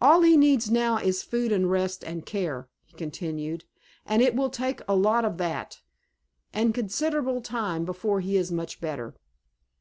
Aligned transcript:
"All 0.00 0.22
he 0.22 0.36
needs 0.36 0.72
now 0.72 0.96
is 0.96 1.22
food 1.22 1.52
and 1.52 1.70
rest 1.70 2.02
and 2.02 2.26
care," 2.26 2.68
he 2.84 2.94
continued, 2.96 3.64
"and 4.04 4.20
it 4.20 4.34
will 4.34 4.50
take 4.50 4.80
a 4.88 4.96
lot 4.96 5.24
of 5.24 5.38
that, 5.38 5.82
and 6.52 6.74
considerable 6.74 7.40
time 7.40 7.84
before 7.84 8.18
he 8.20 8.36
is 8.36 8.50
much 8.50 8.80
better." 8.80 9.14